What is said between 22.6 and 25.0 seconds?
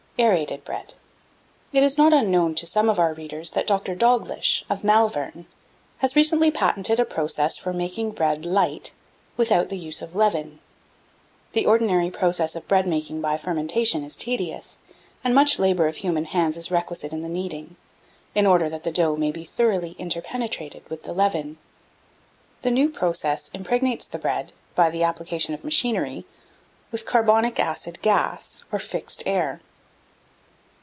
The new process impregnates the bread, by